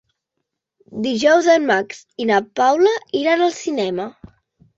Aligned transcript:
Dijous 1.03 1.49
en 1.55 1.67
Max 1.73 1.99
i 2.25 2.27
na 2.31 2.41
Paula 2.61 2.95
iran 3.21 3.45
al 3.49 3.53
cinema. 3.61 4.09